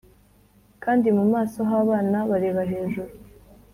[0.83, 3.11] kandi mu maso h'abana bareba hejuru